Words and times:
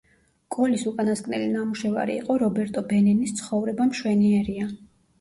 კოლის 0.53 0.85
უკანასკნელი 0.91 1.51
ნამუშევარი 1.57 2.17
იყო 2.23 2.39
რობერტო 2.47 2.85
ბენინის 2.91 3.39
„ცხოვრება 3.39 3.93
მშვენიერია“. 3.95 4.77